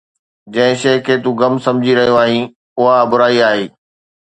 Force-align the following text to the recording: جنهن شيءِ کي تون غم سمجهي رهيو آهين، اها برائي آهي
جنهن 0.53 0.77
شيءِ 0.83 0.97
کي 1.05 1.15
تون 1.23 1.37
غم 1.41 1.53
سمجهي 1.65 1.93
رهيو 1.99 2.17
آهين، 2.23 2.45
اها 2.79 2.95
برائي 3.09 3.39
آهي 3.51 3.65